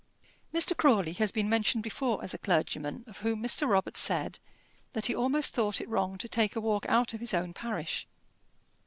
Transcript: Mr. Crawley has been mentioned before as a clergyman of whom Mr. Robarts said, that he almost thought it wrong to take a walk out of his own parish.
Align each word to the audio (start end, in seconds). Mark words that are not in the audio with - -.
Mr. 0.51 0.75
Crawley 0.75 1.13
has 1.13 1.31
been 1.31 1.47
mentioned 1.47 1.83
before 1.83 2.23
as 2.23 2.33
a 2.33 2.39
clergyman 2.39 3.03
of 3.05 3.19
whom 3.19 3.43
Mr. 3.43 3.67
Robarts 3.67 3.99
said, 3.99 4.39
that 4.93 5.05
he 5.05 5.13
almost 5.13 5.53
thought 5.53 5.79
it 5.79 5.87
wrong 5.87 6.17
to 6.17 6.27
take 6.27 6.55
a 6.55 6.59
walk 6.59 6.87
out 6.89 7.13
of 7.13 7.19
his 7.19 7.35
own 7.35 7.53
parish. 7.53 8.07